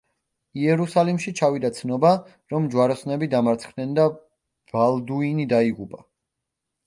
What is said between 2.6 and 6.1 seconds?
ჯვაროსნები დამარცხდნენ და ბალდუინი დაიღუპა.